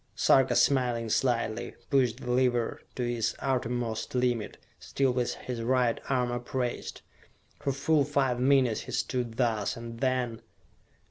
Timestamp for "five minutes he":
8.03-8.93